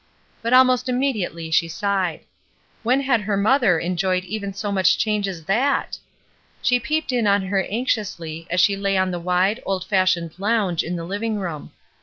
But 0.41 0.51
almost 0.51 0.89
immediately 0.89 1.51
she 1.51 1.67
sighed. 1.67 2.21
When 2.81 3.01
had 3.01 3.21
her 3.21 3.37
mother 3.37 3.79
388 3.79 3.93
ESTER 3.93 4.07
RIED'S 4.07 4.13
NAMESAKE 4.13 4.23
enjoyed 4.23 4.33
even 4.33 4.53
so 4.55 4.71
much 4.71 4.97
change 4.97 5.27
as 5.27 5.45
that? 5.45 5.99
She 6.63 6.79
peeped 6.79 7.11
in 7.11 7.27
on 7.27 7.43
her 7.43 7.61
anxiously 7.65 8.47
as 8.49 8.59
she 8.59 8.75
lay 8.75 8.97
on 8.97 9.11
the 9.11 9.19
wide, 9.19 9.61
old 9.63 9.83
fashioned 9.85 10.31
lounge 10.39 10.83
in 10.83 10.95
the 10.95 11.03
living 11.03 11.37
room. 11.37 11.69